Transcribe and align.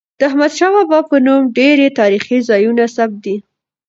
د 0.19 0.21
احمدشاه 0.29 0.71
بابا 0.75 0.99
په 1.09 1.15
نوم 1.25 1.41
ډیري 1.57 1.87
تاریخي 1.99 2.37
ځایونه 2.49 2.83
ثبت 2.95 3.17
دي. 3.25 3.35